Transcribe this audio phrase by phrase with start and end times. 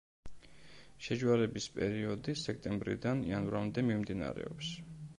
[1.07, 4.77] შეჯვარების პერიოდი სექტემბრიდან იანვრამდე მიმდინარეობს.